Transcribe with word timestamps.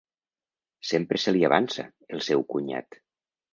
Sempre 0.91 1.21
se 1.25 1.35
li 1.35 1.45
avança, 1.51 1.87
el 2.19 2.25
seu 2.31 2.45
cunyat. 2.57 3.01